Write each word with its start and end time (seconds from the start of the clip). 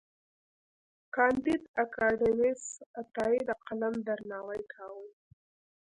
کانديد 1.15 1.61
اکاډميسن 1.83 2.77
عطايي 3.01 3.39
د 3.45 3.49
قلم 3.65 3.93
درناوی 4.07 4.61
کاوه. 4.73 5.05